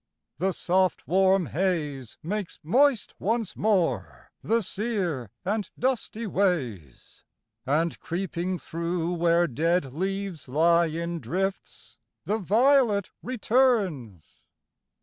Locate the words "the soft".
0.37-1.07